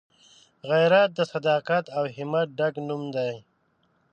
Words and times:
غیرت 0.69 1.09
د 1.17 1.19
صداقت 1.33 1.85
او 1.97 2.03
همت 2.15 2.47
ګډ 2.59 2.73
نوم 2.87 3.03
دی 3.15 3.33